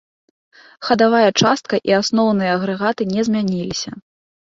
[0.87, 3.89] Хадавая частка і асноўныя агрэгаты не змяніліся.